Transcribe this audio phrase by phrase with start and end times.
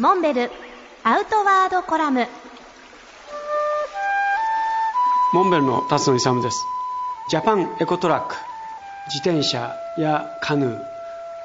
[0.00, 0.50] モンベル
[1.04, 2.26] アウトワードコラム。
[5.32, 6.64] モンベルの辰野勇です。
[7.30, 8.34] ジャパンエコトラック
[9.06, 10.66] 自転車やカヌ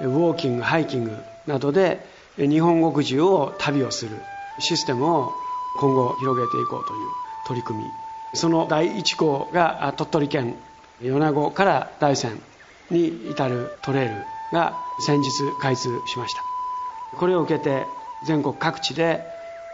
[0.00, 2.00] ーウォーキングハイキングなどで
[2.38, 4.16] 日本国中を旅をする
[4.58, 5.34] システムを
[5.78, 7.00] 今後広げていこうという
[7.46, 7.84] 取り組み。
[8.32, 10.56] その第1号が鳥取県
[11.02, 12.40] 米子から大山
[12.90, 14.14] に至るトレイル
[14.50, 15.30] が先日
[15.60, 16.42] 開通しました。
[17.18, 17.84] これを受けて
[18.26, 19.24] 全国各地で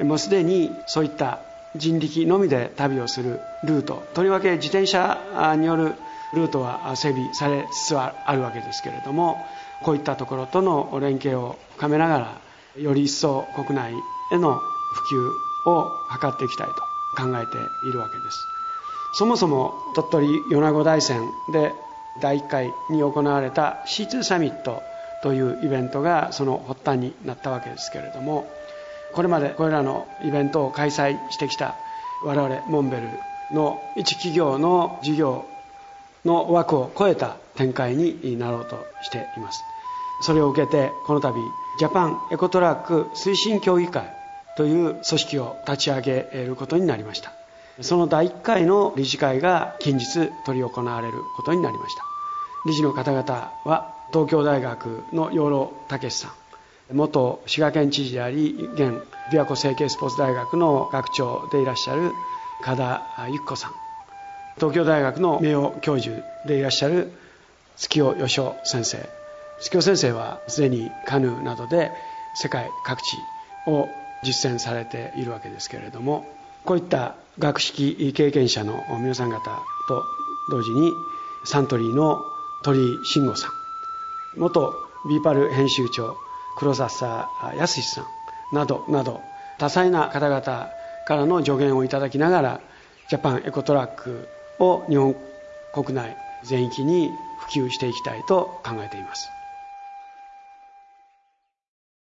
[0.00, 1.40] もうすでにそういった
[1.76, 5.94] 人力のみで旅をするルートとりわけ自転車による
[6.34, 9.36] ルートは整備されつつあるわけですけれども
[9.82, 13.92] こういったところとの連携を深めながらより一層国内
[14.32, 15.14] への普
[15.66, 15.90] 及を
[16.20, 16.74] 図っていきたいと
[17.16, 17.56] 考えて
[17.88, 18.38] いるわけです。
[19.16, 21.20] そもそも鳥取米子大山
[21.52, 21.72] で
[22.20, 24.82] 第1回に行われた C2 サミット
[25.24, 28.46] というイベントがその発端になったわけですけれども
[29.14, 31.76] これまでこれらのイベントを開催してきた
[32.26, 33.08] 我々モンベル
[33.50, 35.46] の一企業の事業
[36.26, 39.62] の枠を超えた展開になろうとしています。
[40.20, 41.38] それを受けてこの度
[41.78, 44.04] ジャパンエコトラック推進協議会
[44.58, 47.32] という組織を立ち上げることになりました。
[47.80, 52.02] その第1回の理事会が近日執り行われることになりました。
[52.66, 62.12] 理事の方々は東京大学の養老武さん元滋賀県知事であり現琵琶湖成形スポーツ大学の学長でいらっしゃる
[62.62, 63.72] 加田由紀子さん
[64.56, 67.12] 東京大学の名誉教授でいらっしゃる
[67.76, 68.98] 月尾義雄先生。
[69.60, 71.90] 月尾先生はすでにカヌーなどで
[72.34, 73.16] 世界各地
[73.66, 73.88] を
[74.22, 76.24] 実践されているわけですけれども
[76.64, 79.38] こういった学識経験者の皆さん方
[79.88, 80.04] と
[80.50, 80.92] 同時に
[81.44, 82.24] サントリーの
[82.64, 83.50] 鳥井信吾さん。
[84.36, 84.74] 元
[85.06, 86.16] ビーパル編集長
[86.56, 88.06] 黒笹康さん。
[88.52, 89.20] などなど
[89.58, 90.70] 多彩な方々
[91.06, 92.60] からの助言をいただきながら
[93.08, 94.26] ジャパンエコトラック
[94.58, 95.14] を日本
[95.74, 99.28] 国内全域に普及していきたいと考えています。